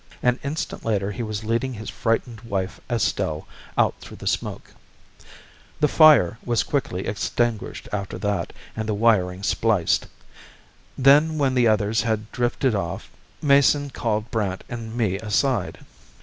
An 0.23 0.39
instant 0.43 0.83
later 0.83 1.11
he 1.11 1.21
was 1.21 1.43
leading 1.43 1.75
his 1.75 1.87
frightened 1.91 2.41
wife, 2.41 2.81
Estelle, 2.89 3.45
out 3.77 3.93
through 4.01 4.17
the 4.17 4.25
smoke. 4.25 4.71
The 5.79 5.87
fire 5.87 6.39
was 6.43 6.63
quickly 6.63 7.05
extinguished 7.05 7.87
after 7.93 8.17
that 8.17 8.51
and 8.75 8.89
the 8.89 8.95
wiring 8.95 9.43
spliced. 9.43 10.07
Then 10.97 11.37
when 11.37 11.53
the 11.53 11.67
others 11.67 12.01
had 12.01 12.31
drifted 12.31 12.73
off, 12.73 13.11
Mason 13.43 13.91
called 13.91 14.31
Brandt 14.31 14.63
and 14.67 14.97
me 14.97 15.19
aside. 15.19 15.85